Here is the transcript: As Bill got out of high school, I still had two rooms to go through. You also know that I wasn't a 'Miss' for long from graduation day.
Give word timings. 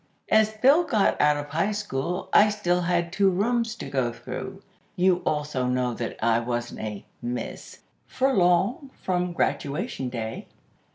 As 0.29 0.49
Bill 0.53 0.83
got 0.83 1.21
out 1.21 1.37
of 1.37 1.49
high 1.49 1.73
school, 1.73 2.27
I 2.33 2.49
still 2.49 2.81
had 2.81 3.13
two 3.13 3.29
rooms 3.29 3.75
to 3.75 3.87
go 3.87 4.11
through. 4.11 4.63
You 4.95 5.21
also 5.27 5.67
know 5.67 5.93
that 5.93 6.17
I 6.25 6.39
wasn't 6.39 6.79
a 6.79 7.05
'Miss' 7.21 7.81
for 8.07 8.33
long 8.33 8.89
from 9.03 9.31
graduation 9.31 10.09
day. 10.09 10.47